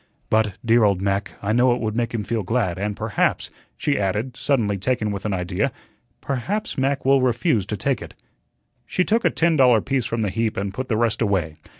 [0.31, 3.99] But, dear old Mac, I know it would make him feel glad, and perhaps," she
[3.99, 5.71] added, suddenly taken with an idea,
[6.21, 8.15] "perhaps Mac will refuse to take it."
[8.87, 11.57] She took a ten dollar piece from the heap and put the rest away.